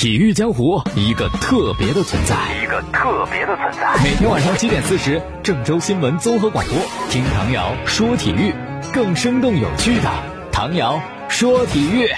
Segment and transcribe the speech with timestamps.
[0.00, 4.02] 体育江湖一个特别的存在，一个特别的存在。
[4.02, 6.74] 每天晚上七点四十，郑州新闻综合广播，
[7.10, 8.54] 听唐瑶说体育，
[8.94, 10.10] 更生动有趣的
[10.50, 12.08] 唐瑶说体育。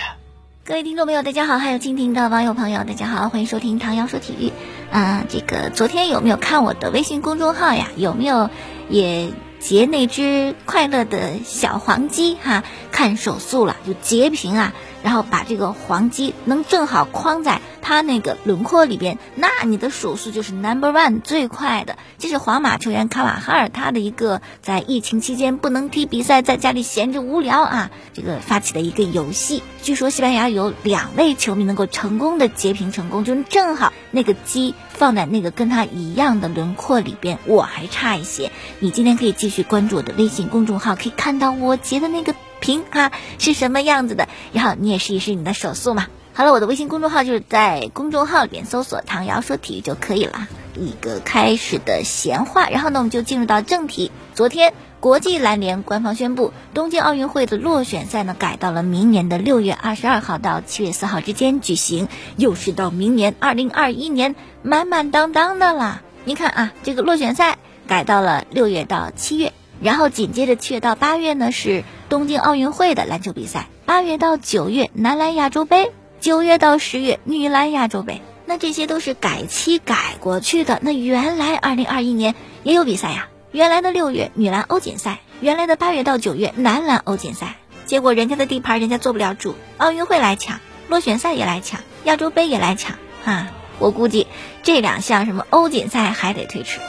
[0.65, 4.53] 各位听众朋友，大家好；还有蜻蜓的网友朋友，大家好，欢迎收听唐瑶说体育。
[4.96, 7.89] 啊，这个昨天有没有看我的微信公众号呀？
[7.96, 8.49] 有没有
[8.91, 9.33] 也
[9.63, 12.65] 截那只快乐的小黄鸡哈？
[12.91, 21.97] 看手速了就截屏啊，然后把这个黄鸡能正好框在它那个轮廓里边，那你的手速就是 number one 最快的。
[22.19, 29.62] 这是皇马球员卡瓦哈尔他的一个在疫情期间不能踢比赛，在家里闲着无聊啊，这个发起的一个游戏。
[29.81, 38.52] 据说西班牙有两位球迷能够成功的截屏成功，就正好那个鸡放在那个跟他一样的轮廓里边，我还差一些。
[38.79, 42.37] 你今天可以继续关注我的微信公众号，可以看到我截的那个。
[42.61, 44.28] 屏哈是什么样子的？
[44.52, 46.06] 然后你也试一试你的手速嘛。
[46.33, 50.47] 好了，我的微信公众号就是在公众号里边搜索“唐瑶说体育”就可以了。
[50.77, 54.12] 一个开始的闲话，然后呢，我们就进入到正题。
[54.36, 66.03] 昨天，国际篮联官方宣布，东京奥运会的落选赛呢改到了明年的六月二十二号到七月四号之间举行，又是到明年二零二一年满满当当的啦。
[66.25, 67.58] 你看啊，这个落选赛
[67.89, 69.53] 改到了六月到七月。
[69.80, 78.23] 然后紧接着七月到八月呢是东京奥运会的篮球比赛，八月到九月男篮亚洲杯，九月到十月女篮亚洲杯。
[78.47, 80.78] 那这些都是改期改过去的。
[80.80, 87.56] 那原来二零二一年也有比赛呀，原来的六月女篮欧锦赛，原来的八月到九月男篮欧锦赛。
[87.84, 90.58] 结果人家的地盘人家坐不了主，奥运会来抢，
[90.89, 93.50] 落选赛也来抢，亚洲杯也来抢啊！
[93.78, 94.27] 我估计
[94.62, 96.80] 这两项什么欧锦赛还得推迟。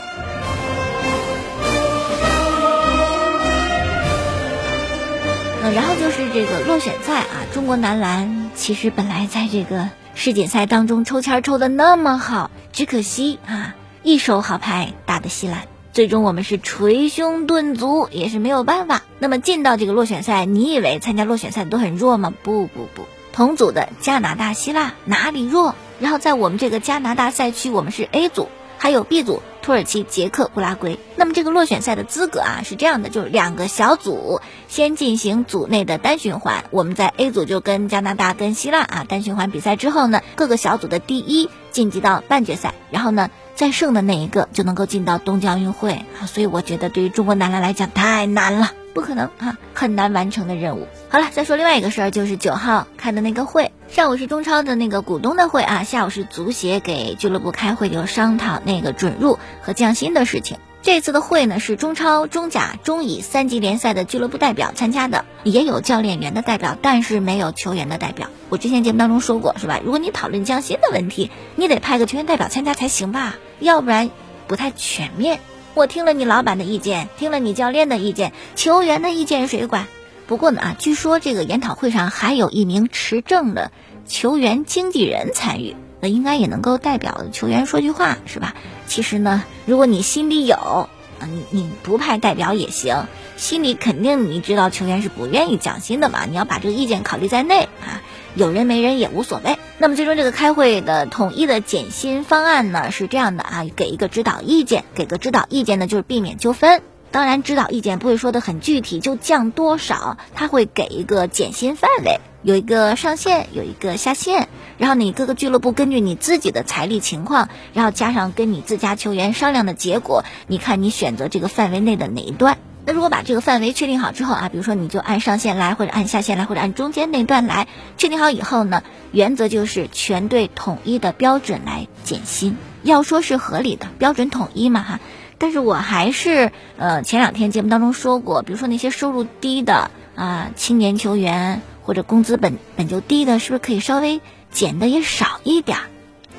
[5.74, 19.02] 然后就是这个落选赛啊，中国男篮其实本来在这个世锦赛当中抽签抽的那么好，只可惜啊一手好牌打的稀烂，最终我们是捶胸顿足，也是没有办法。
[19.20, 22.34] 那么进到这个落选赛，你以为参加落选赛都很弱吗？
[22.42, 25.76] 不不不，同组的加拿大、希腊哪里弱？
[26.00, 28.48] 然后在我们这个加拿大赛区，我们是 A 组，
[28.84, 29.40] 还有 B 组。
[29.62, 30.98] 土耳其、捷克、乌拉圭。
[31.16, 36.66] 那么这个落选赛的资格啊是这样的，就是两个小组先进行组内的单循环。
[36.70, 46.26] 我们在 A 组就跟加拿大、跟希腊啊单循环比赛之后呢，各个小组的第一晋级到半决赛，然后呢再胜的那一个就能够进到东京奥运会啊。
[46.26, 48.70] 所以我觉得对于中国男篮来讲太难了。
[48.92, 50.86] 不可能啊，很难完成的任务。
[51.08, 60.58] 好了，再说另外一个事儿，就是九号开的那个会，上午是中超的那个股东的会啊，下午是足协给俱乐部开会，就商讨那个准入和降薪的事情。
[60.82, 68.28] 这次的会呢，是中超、中甲、中乙三级联赛的俱乐部代表参加的，也有教练员的代表，但是没有球员的代表。
[68.48, 69.80] 我之前节目当中说过，是吧？
[69.82, 74.10] 如果你讨论降薪的问题，你得派个球员代表参加才行吧，要不然
[74.46, 75.40] 不太全面。
[75.74, 79.86] 我听了你老板的意见，听了你教练的意见，球员的意见谁管？
[80.26, 83.70] 不过呢啊，据说这个研讨会上还有一名持证的
[84.06, 88.54] 球员经纪人参与，那应该也能够代表球员说句话，是吧？
[88.86, 98.00] 其实呢，如果你心里有啊，你你不派代表也行，心里肯定你知道球员是不愿意降薪的嘛，你要把这个意见考虑在内啊。
[98.34, 99.58] 有人没人也无所谓。
[99.78, 106.82] 那么最终这个开会的统一的减薪方案呢是这样的啊，给一个指导意见，给个指导意见呢就是避免纠纷。
[107.14, 114.48] 当然指导意见不会说的很具体，就降多少，他会给一个减薪范围，有一个上限，有一个下限。
[114.78, 122.58] 然后你各个俱乐部根据你自己的财力情况，然后加上跟你自家球员商量的结果，你看你选择这个范围内的哪一段。
[122.84, 128.82] 那如果把这个范围确定好之后啊，比如说你就按上线来，或者按下线来，或者按中间那段来，确定好以后呢，
[129.12, 132.56] 原则就是全队统一的标准来减薪。
[132.82, 135.00] 要说是合理的标准统一嘛哈，
[135.38, 145.84] 但是我还是呃前两天节目当中说过，比如说那些收入低的啊青年球员或者工资本本就低的，是不是可以稍微减的也少一点儿？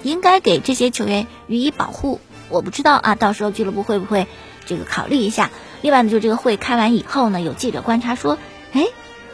[0.04, 2.20] 应该给这些球员予以保护。
[2.50, 4.28] 我不知道啊，到时候俱乐部会不会
[4.66, 5.50] 这个考虑一下？
[5.82, 8.38] 另外呢，就这个会开完以后呢，有记者观察说，
[8.72, 8.86] 哎，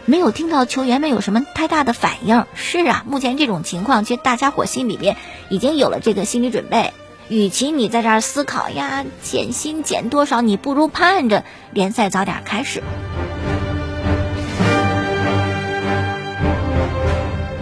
[0.05, 2.45] 没有听到球员们有什么太大的反应。
[2.55, 5.17] 是啊，目前这种情况，其实大家伙心里边
[5.49, 6.93] 已经有了这个心理准备。
[7.31, 12.83] 与其你在这儿思考呀，减薪减多少，你不如盼着联赛早点开始。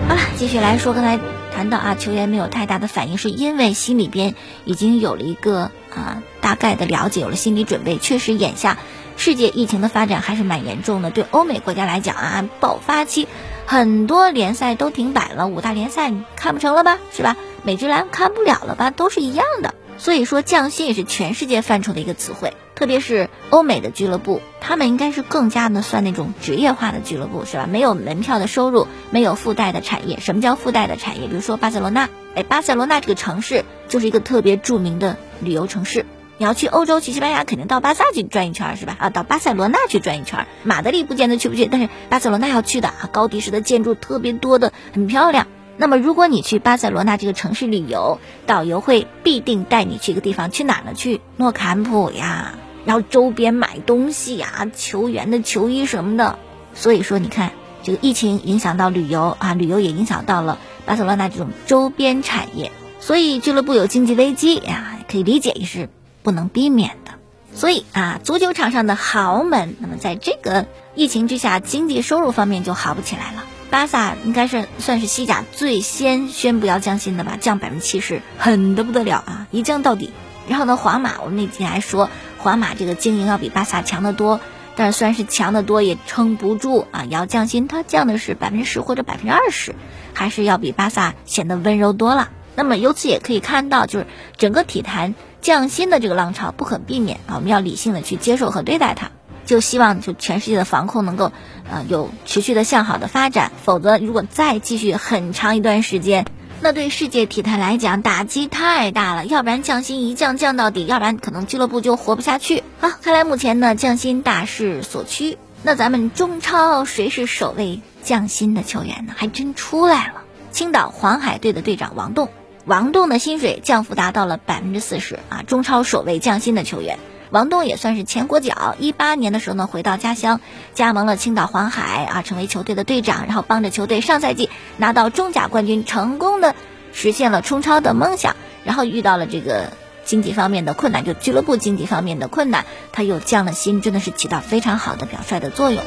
[0.07, 1.19] 好了，继续来说，刚才
[1.56, 4.33] 谈到啊，球员没有太大的反应，是因为心里边
[4.66, 6.24] 已经有了一个啊。
[6.42, 8.00] 大概的了解，有了心理准备。
[8.00, 8.80] 确实，眼下
[9.18, 11.12] 世界疫情的发展还是蛮严重的。
[11.12, 13.27] 对欧美国家来讲啊，爆发期
[13.68, 17.38] 很多联赛都停摆了，五大联赛你看不成了吧，是吧？
[17.64, 19.74] 美职篮看不了了吧，都是一样的。
[19.98, 27.68] 所以说降薪也是全世界范畴的一个词汇，特别是欧美的俱乐部，他们应该是更加的算那种职业化的俱乐部，是吧？
[27.70, 30.20] 没有门票的收入，没有附带的产业。
[30.22, 31.28] 什么叫附带的产业？
[31.28, 36.06] 比如说巴塞罗那，哎，巴塞罗那这个城市就是一个特别著名的旅游城市。
[36.38, 38.96] 你要去欧洲去西班牙，肯定到巴萨去转一圈，是吧？
[38.98, 40.48] 啊，到巴塞罗那去转一圈。
[40.64, 45.48] 马德里不见得去不去，但是巴塞罗那要去的啊，高迪式的建筑特别多的，很漂亮。
[45.81, 50.94] 那么，如果你去巴塞罗那这个城市旅游，导游会必定带你去一个地方，去哪呢？
[50.94, 56.38] 去诺坎普呀，然后周边买东西呀，球员的球衣什么的。
[56.74, 65.88] 所以说，你看这个疫情影响到旅游啊，旅游也影响到了巴塞罗那这种周边产业，所以俱乐部有经济危机呀，可以理解也是
[66.24, 67.14] 不能避免的。
[67.54, 73.46] 所以啊，足球场上的豪门，那么在这个疫情之下，经济收入方面就好不起来了。
[73.69, 80.12] 巴萨应该是算是西甲最先宣布要降薪的吧，降百分之七十，狠的不得了啊，一降到底。
[80.48, 84.39] 然后呢，皇马我们那天还说，皇马这个经营要比巴萨强得多，
[84.75, 89.75] 但是虽然是强得多，也撑不住啊，也要降薪，它降的是百分之十或者百分之二十，
[90.13, 92.30] 还是要比巴萨显得温柔多了。
[92.56, 99.12] 那么由此也可以看到，就是整个体坛降薪的这个浪潮不可避免啊，我们要理性的去接受和对待它。
[99.50, 101.31] 就希望就全世界的防控能够，
[101.72, 106.28] 呃，有持续的向好的发展，否则如果再继续很长一段时间，
[106.62, 109.25] 那对世界体坛来讲打击太大了。
[109.25, 112.62] 要不然降薪一降降到底，要不然可能俱乐部就活不下去。
[112.80, 115.40] 好，看来目前呢降薪大势所趋。
[115.63, 119.13] 那咱们中超谁是首位降薪的球员呢？
[119.18, 120.22] 还真出来了，
[120.52, 122.30] 青岛黄海队的队长王栋，
[122.66, 127.00] 王栋的薪水降幅达到了百分之四十啊，中超首位降薪的球员。
[127.31, 130.42] 王栋也算是前国脚，一八年的时候呢，回到家乡，
[130.74, 136.56] 加盟了青岛黄海啊，成为球队的队长，然后帮着球队上赛季拿到中甲冠军，成功的
[136.92, 138.36] 实现了冲超的梦想。
[138.66, 139.72] 然后遇到了这个
[140.06, 145.84] 经济方面的困难，就俱乐部经济方面的困难，他又降了薪，真的是起到非常好的表率的作用。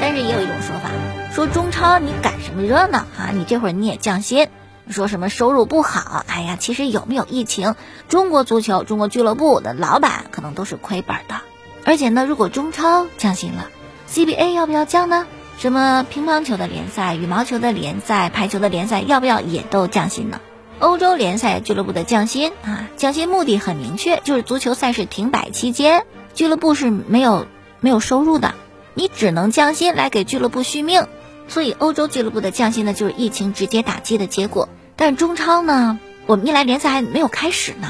[0.00, 0.90] 但是也有一种说法，
[1.34, 3.30] 说中超你赶什么热闹啊？
[3.32, 4.46] 你这会儿你也降薪。
[4.90, 6.24] 说什么收入不好？
[6.26, 7.74] 哎呀，其实有没有疫情，
[8.08, 11.40] 中国足球、中国俱乐部的老板可能都是亏本的。
[11.84, 13.68] 而且呢，如果中超降薪了
[14.08, 15.26] ，CBA 要不要降呢？
[15.58, 20.40] 什么乒乓球的联赛、羽毛球的联赛、排球的联赛要不要也都降薪呢？
[20.78, 27.46] 欧洲联赛俱乐部的降薪啊，降薪目的很明确，就是足球赛事停摆期间，俱乐部是没有
[27.80, 28.54] 没有收入的，
[28.94, 31.06] 你只能降薪来给俱乐部续命。
[31.48, 34.68] 所以欧洲俱乐部的降薪呢，就是疫情直接打击的结果。
[35.00, 37.88] 但中超呢，我们一来联赛还没有开始呢，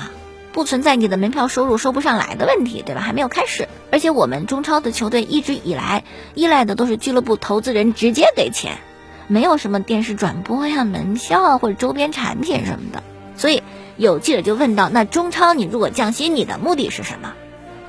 [0.53, 3.01] 不存在你的门票收入收不上来的问题，对吧？
[3.01, 6.05] 还没有开始，而且我们中超的球队一直以来
[6.37, 8.79] 依赖的都是俱乐部投资人直接给钱，
[9.27, 13.03] 没有什么电视转播呀、门票啊或者周边产品什么的。
[13.35, 13.65] 所以
[13.97, 17.33] 有记者就问到：那中超你如果降薪，你的目的是什么？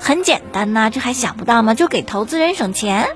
[0.00, 1.74] 很简单呐，这还想不到吗？
[1.74, 3.06] 就给投资人省钱。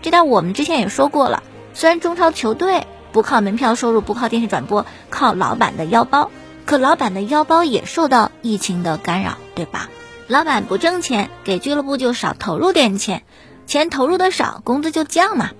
[0.00, 2.84] 这点我们之前也说过了，虽然中超球队。
[3.12, 6.30] 不靠门票收入，不靠电视转播，靠老板的腰包。
[6.64, 9.90] 可老板的腰包也受到疫情的干扰，对吧？
[10.28, 13.24] 老板不挣钱，给俱乐部就少投入点钱，
[13.66, 15.50] 钱投入的少，工资就降嘛。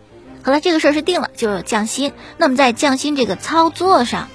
[0.42, 2.12] 好了，这个事儿是定了，就是降薪。
[2.38, 4.28] 那么在降薪这个操作上，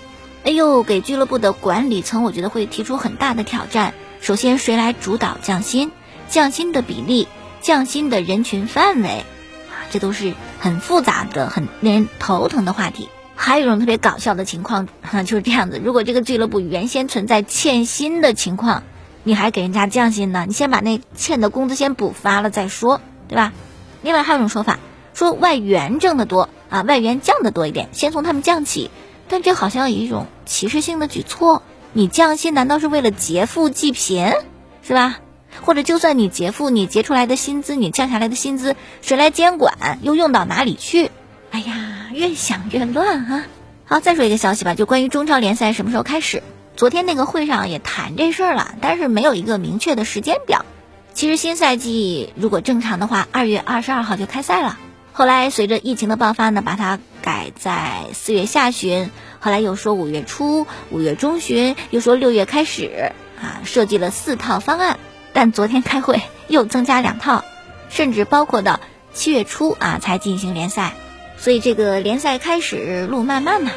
[0.44, 3.94] 哎呦，给俱乐部的管理层，我觉得会提出很大的挑战。
[4.22, 5.92] 首先，谁来主导降薪？
[6.30, 7.28] 降薪的比例，
[7.62, 9.10] 降薪的人群范围。
[9.10, 13.10] 啊这都是很复杂的、很令人头疼的话题。
[13.36, 18.84] 还有一种特别搞笑的情况，哈， 就是这样子：如果这个俱乐部原先存在欠薪的情况，
[19.24, 20.46] 你还给人家降薪呢？
[20.48, 23.54] 你先把那欠的工资先补发了再说，对吧？
[24.02, 24.80] 另外还有一种说法，
[25.14, 28.90] 说外援挣得多啊，外援降的多一点，先从他们降起。
[29.30, 31.62] 但这好像有一种歧视性的举措。
[31.94, 34.34] 你降薪难道是为了劫富济贫，
[34.82, 35.18] 是吧？
[35.62, 40.00] 或者就算你劫富，你劫出来的薪资，你降下来的薪资，谁来监管？
[40.02, 41.12] 又用到哪里去？
[41.52, 43.46] 哎呀，越想越乱啊！
[43.86, 46.44] 好，再说一个消息吧，就关于中超联赛什么时候开始？
[46.76, 50.66] 昨天那个会上也谈这事儿了，但是没有一个明确的时间表。
[51.14, 54.78] 其实新赛季如果正常的话，二月二十二号就开赛了。
[55.14, 65.00] 后来随着疫情的爆发呢，把它改在四月下旬，后来又说五月初、五月中旬，又说六月开始啊，设计了四套方案。
[65.40, 67.46] 但昨天开会又增加两套，
[67.90, 68.80] 甚至包括到
[69.14, 70.96] 七月初啊才进行联赛，
[71.38, 73.70] 所以这个联赛开始路漫漫呐。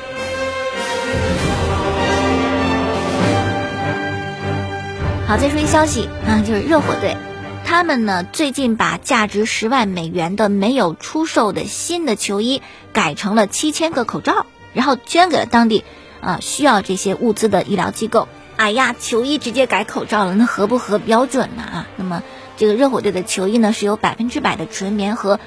[5.29, 7.15] 好，再说一消息啊，就是热火队，
[7.67, 12.63] 他们呢最近把价值十万美元的没有出售的新的球衣
[12.95, 15.85] 改成了七千个口罩，然后捐给了当地
[16.23, 18.29] 啊需要这些物资的医疗机构。
[18.61, 21.87] 哎呀，球衣直接改口罩了，那合不合标准呢啊？
[21.97, 22.23] 那么
[22.59, 25.41] 这个热火队的球衣呢是由百分之百的纯棉和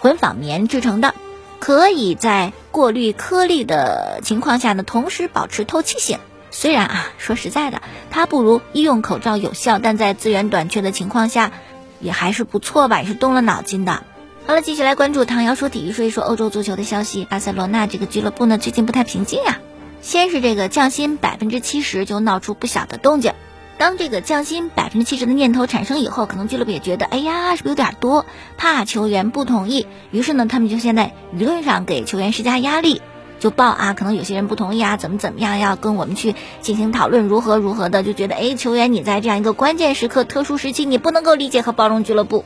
[0.00, 1.14] 混纺棉制成的，
[1.60, 6.18] 可以在过滤颗粒的情况下呢，同时保持透气性。
[6.50, 11.52] 虽然啊，说实在的，它不如医用口罩有效，但在资源短缺的情况下，
[12.00, 14.02] 也还是不错吧，也是动了脑筋的。
[14.44, 17.28] 好了，继续来关注唐瑶说体育，说一说欧洲足球的消息。
[17.30, 19.60] 巴塞罗那这个俱乐部呢，最近不太平静呀。
[20.06, 23.32] 先是这个降薪百分之七十，就闹出不小的动静。
[23.76, 28.24] 当这个降薪百分之七十的念头产生以后，可能俱乐部也觉得，哎呀，是不是有点多？
[28.56, 33.02] 怕球员不同意，于是呢，他们就现在舆论上给球员施加压力。
[33.40, 42.44] 就报啊，可能有些人不同意啊，怎么怎么样，要跟我们去进行讨论，如何如何的，就觉得哎，球员你在这样一个关键时刻、特殊时期，你不能够理解和包容俱乐部，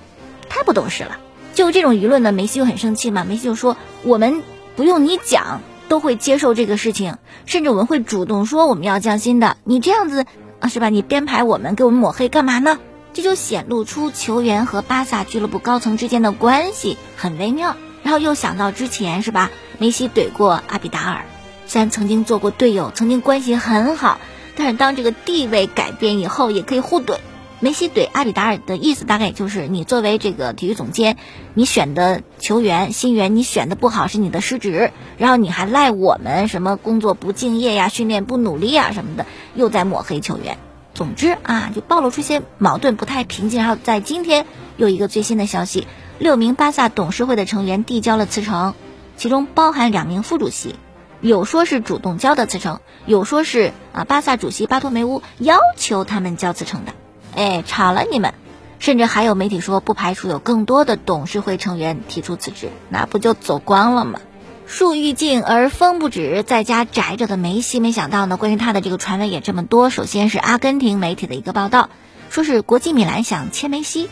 [0.49, 1.19] 太不懂事了。
[1.53, 3.23] 就这种舆论呢，梅西就很生气嘛。
[3.25, 4.43] 梅西就说，我们
[4.77, 9.57] 不用你讲，都会接受这个事情，甚至我们会主动说我们要降薪的。
[9.65, 10.25] 你这样子
[10.61, 10.89] 啊，是吧？
[10.89, 12.79] 你编排我们，给我们抹黑干嘛呢？
[13.13, 17.75] 这就显露出球员和巴萨俱乐部高层之间的关系很微妙。
[18.05, 19.51] 然后又想到之前是吧？
[19.79, 21.25] 梅西怼过阿比达尔，
[21.67, 24.21] 虽然曾经做过队友，曾经关系很好，
[24.55, 27.17] 但是当这个地位改变以后，也可以互怼。
[27.63, 31.19] 梅西怼阿里达尔的意思大概就是：你作为这个体育总监，
[31.53, 40.57] 你选的球员新援你选的不好是你的失职，然后你还赖我们什么工作不敬业呀、训练不努力啊什么的，又在抹黑球员。
[40.95, 43.61] 总之啊，就暴露出些矛盾不太平静。
[43.61, 44.47] 然后在今天
[44.79, 45.87] 又一个最新的消息。
[46.19, 48.75] 六名巴萨董事会的成员递交了辞呈，
[49.17, 50.75] 其中包含两名副主席，
[51.21, 56.93] 有说是主动交的辞呈，有说是啊巴萨主席巴托梅乌要求他们交辞呈的。
[57.35, 58.35] 哎，吵了你们！
[58.79, 64.21] 甚至还有媒体说，不排除有更多的董事会成员提出辞职，那不就走光了吗？
[64.67, 69.91] 树欲静而风不止，在家宅着的梅西，没想到呢，关于他的这个传闻也这么多。
[69.91, 71.91] 首先是阿根廷媒体的一个报道，
[72.31, 74.09] 说是国际米兰想签梅西。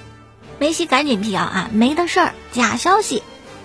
[0.58, 3.22] 梅西赶紧辟谣啊，没的事儿，假消息，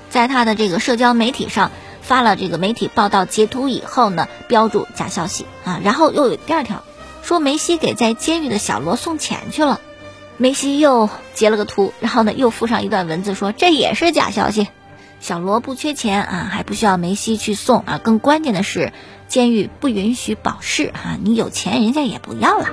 [0.10, 6.84] 在他的这个社交媒体上发了这个媒体报道截图以后呢，标注假消息啊，然后又有第二条，
[7.24, 9.80] 说梅西给在监狱的小罗送钱去了，
[10.38, 14.68] 梅西又截了个图，然后呢又附上一段文字说这也是假消息，
[15.22, 18.92] 小罗不缺钱啊，还不需要梅西去送啊，更关键的是
[19.30, 22.68] 监狱不允许保释啊，你有钱人家也不要了。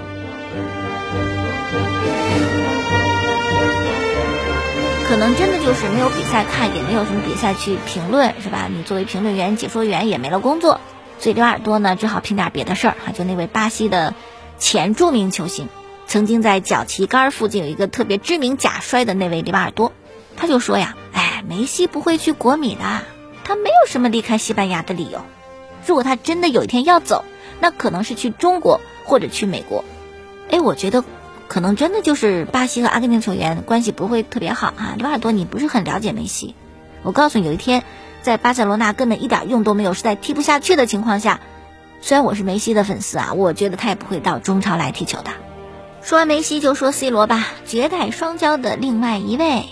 [5.08, 8.68] 可能真的就是没有比赛看，也没有什么比赛去评论，是吧？
[8.72, 10.80] 你作为评论员、解说员也没了工作，
[11.18, 13.10] 所以刘耳朵呢只好拼点别的事儿哈。
[13.12, 14.14] 就那位巴西的
[14.60, 15.68] 前著名球星，
[16.06, 19.92] 曾经在脚旗杆附近有一个特别知名假摔的那位里瓦尔多，
[20.36, 22.82] 他就说呀：“哎，梅西不会去国米的，
[23.42, 25.22] 他没有什么离开西班牙的理由。
[25.84, 27.24] 如果他真的有一天要走，
[27.58, 29.84] 那可能是去中国或者去美国。”
[30.50, 31.02] 哎，我觉得。
[31.48, 36.54] 可能真的就是巴西和阿根廷球员关系不会特别好啊，里瓦尔多，你不是很了解梅西。
[37.02, 37.82] 我告诉你，有一天
[38.22, 41.40] 在巴塞罗那根本一点用都没有，实在踢不下去的情况下，
[42.02, 45.30] 虽然我是梅西的粉丝啊，我觉得他也不会到中超来踢球的。
[46.02, 49.66] 说完梅西就说 C 罗吧，绝代双骄的另外一位，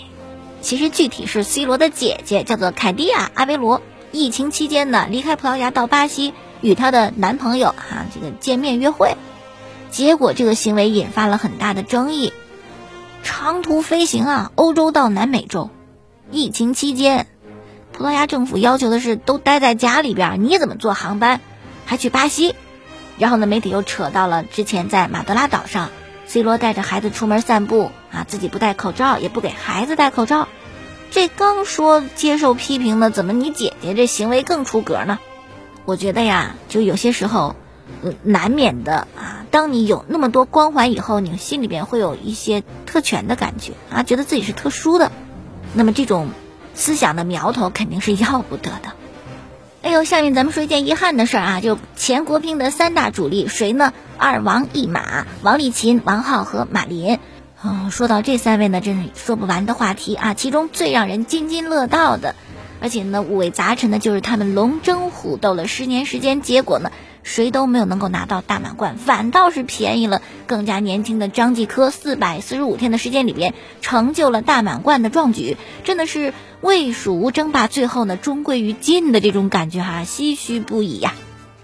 [0.61, 3.81] 其实具体是 C 罗的姐姐，叫做凯蒂亚·阿维罗。
[4.11, 9.15] 疫情期间呢，离开葡萄牙到巴西与她的男朋友哈这个见面约会。
[9.91, 12.31] 结果这个行为引发了很大的争议。
[13.23, 15.71] 长途飞行啊，欧洲到南美洲，
[16.31, 17.27] 疫情期间，
[17.91, 21.41] 葡萄牙政府要求的是都待在家里边，你怎么坐航班
[21.89, 22.53] 还去巴西？
[23.17, 25.89] 然后呢，媒体又扯到了之前在马德拉岛上
[26.27, 30.47] ，C 罗带着孩子出门散步啊，自己不戴口罩，也不给孩子戴口罩。
[31.09, 35.17] 这刚说接受批评呢，怎么你姐姐这行为更出格呢？
[35.85, 37.55] 我觉得呀，就有些时候。
[38.03, 39.43] 嗯难免的啊！
[39.49, 45.11] 当你有那么多光环以后，你心里边会有一些特权的感觉啊，觉得自己是特殊的，
[45.73, 46.29] 那么这种
[46.75, 48.93] 思想的苗头肯定是要不得的。
[49.81, 53.93] 哎呦，下面咱们说一件遗憾的事儿啊，就前国乒的三大主力谁呢？
[54.17, 57.17] 二王一马，王励勤、王浩和马林。
[57.61, 60.33] 啊，说到这三位呢，真是说不完的话题啊。
[60.33, 62.35] 其中最让人津津乐道的，
[62.81, 66.91] 而且呢五味杂陈的，就是他们龙争虎斗了十年时间，结果呢？
[67.23, 71.89] 谁都没有能够拿到大满贯，反倒是便宜了更加年轻的张继科。
[71.91, 81.13] 四百四十五天的时间里边，成就了大满贯的壮举，真的是魏蜀吴争霸，最后呢终归于尽的这种感觉哈，唏嘘不已呀。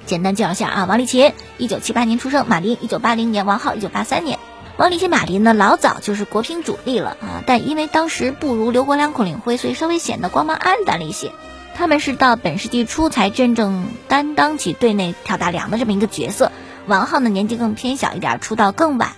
[0.05, 4.37] 简单介绍下啊，王励勤，一九七八年出生，马林一九八零年，王浩一九八三年。
[4.77, 11.31] 王励勤、马林呢，老早就是国乒主力了啊，但因为当时不如刘国梁、孔令辉，所以稍微显得光芒暗淡了一些。
[11.77, 16.51] 他们是到本世纪初才真正担当起队内挑大梁的这么一个角色。
[16.87, 19.11] 王浩呢，年纪更偏小一点，出道更晚，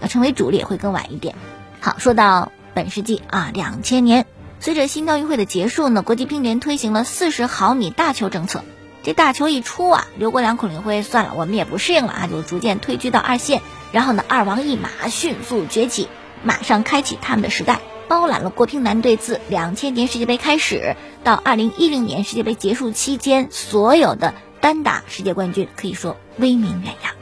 [0.00, 1.34] 要成为主力也会更晚一点。
[1.80, 4.24] 好，说到本世纪啊，两千年，
[4.60, 8.62] 随着新奥运会的结束呢，国际乒联推行了四十毫米大球政策。
[9.02, 13.62] 这大球一出啊，刘国梁、孔令辉算了，我们也不适应了啊，就逐渐退居到二线。
[13.90, 16.08] 然后呢，二王一马迅速崛起，
[16.44, 27.12] 马上开启他们的时代，包揽了国乒男队自两千年世界杯开始到二零一零年世界杯结束期间所有的单打世界冠军，可以说威名远扬。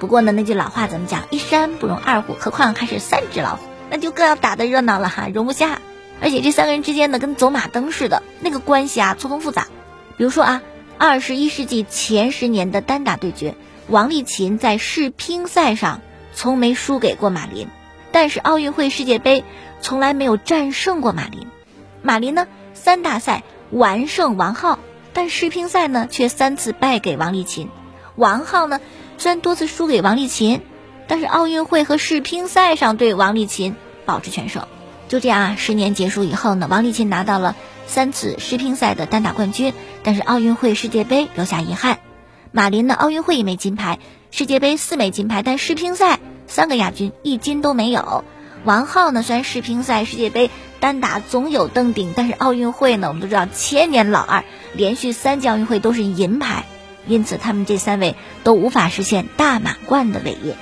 [0.00, 1.22] 不过呢，那句老话怎么讲？
[1.30, 5.80] 一山不容二虎，何况还是三只老虎，那就更要打得热闹了哈，容不下。
[6.20, 9.68] 而且这三个人之间呢，跟走马灯似的，那个关系啊，错综复杂。
[10.16, 10.62] 比如说啊。
[10.96, 13.56] 二十一世纪前十年的单打对决，
[13.88, 16.00] 王励勤在世乒赛上
[16.34, 17.66] 从没输给过马林，
[18.12, 19.42] 但是奥运会、世界杯
[19.84, 21.46] 从来没有战胜过马林。
[22.00, 24.78] 马林呢，三大赛完胜王浩，
[25.12, 27.68] 但世乒赛呢却三次败给王励勤。
[28.16, 28.80] 王浩呢，
[29.18, 30.62] 虽然多次输给王励勤，
[31.06, 33.76] 但是奥运会和世乒赛上对王励勤
[34.06, 34.66] 保持全胜。
[35.08, 37.54] 就这样啊，十年结束以后呢，王励勤拿到了。
[37.86, 41.98] 三次世乒赛的单打冠军，但是奥运会、世界杯留下遗憾。
[42.52, 43.98] 马林呢，奥运会一枚金牌，
[44.30, 48.24] 世界杯四枚金牌，但世乒赛三个亚军，一金都没有。
[48.64, 56.64] 王浩呢，虽然世乒赛、世界杯单打总有登顶，但是奥运会呢，我们都知道千年老二，连续三届奥运会都是银牌，
[57.06, 60.56] 因此他们这三位都无法实现大满贯的伟业。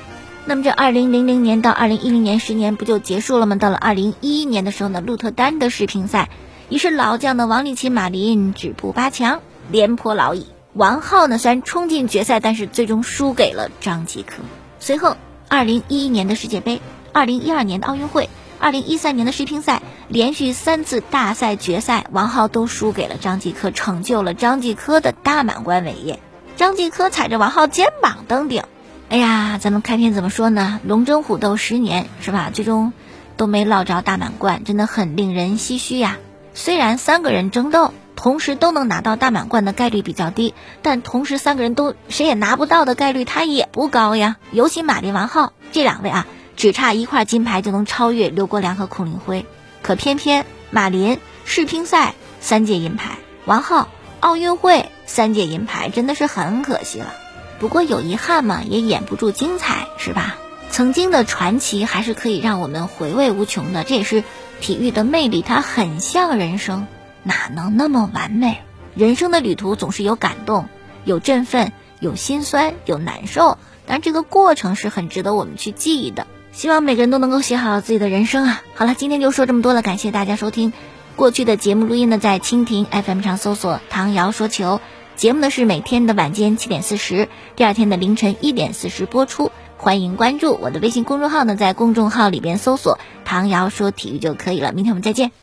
[0.45, 3.55] 那么这二零零零年到二零一零年十年不就结束了吗？
[3.55, 6.29] 到了二零一一年的时候呢，鹿特丹的世乒赛。
[6.69, 9.41] 于是老将的王励勤、马林止步八强，
[9.71, 10.47] 廉颇老矣。
[10.73, 14.43] 王浩呢，虽然冲进决赛，但是最终输给了张继科。
[14.81, 15.17] 随后，
[15.49, 16.81] 二零一一年的世界杯，
[17.13, 18.29] 二零一二年的奥运会，
[18.59, 26.19] 二零一三年的世乒赛，连续三次大赛决赛，王浩都输给了张继科，成就了张继科的大满贯伟业。
[26.57, 28.63] 张继科踩着王浩肩膀登顶。
[29.09, 30.81] 哎呀，咱们开篇怎么说呢？
[30.85, 32.51] 龙争虎斗十年，是吧？
[32.51, 32.95] 最终
[33.37, 36.17] 都没捞着大满贯，真的很令人唏嘘呀。
[36.55, 44.37] 虽然三个人争斗，同时都能拿到大满贯的概率比较低，但同时三个人都谁也拿不到的概率它也不高呀。
[44.51, 49.47] 尤其马林、王浩这两位啊，只差一块金牌就能超越刘国梁和孔令辉，
[49.83, 53.89] 可偏偏马林世乒赛三届银牌，王浩
[54.21, 57.15] 奥运会三届银牌，真的是很可惜了。
[57.59, 60.37] 不过有遗憾嘛，也掩不住精彩，是吧？
[60.71, 64.25] 曾经的传奇还是可以让我们回味无穷的，这也是。
[64.61, 66.87] 体育的魅力，它很像人生，
[67.25, 68.61] 哪能那么完美？
[68.95, 70.69] 人生的旅途总是有感动，
[71.05, 76.29] 有振奋，有心酸，有难受，但这个过程是很值得我们去记忆的。
[76.53, 78.63] 希望每个人都能够写好自己的人生啊！
[78.75, 80.73] 好了，今天就说这么多了，感谢大家收听。
[81.17, 84.81] 过去的节目录音呢，在蜻蜓 FM 上搜索“唐瑶说球”，
[85.17, 89.51] 节目呢是每天的晚间七点四十，第二天的凌晨一点四十播出。
[89.77, 94.73] 欢迎关注我的微信公众号呢，在公众号里边搜索“唐瑶说体育”就可以了。
[94.73, 95.42] 明天我们再见。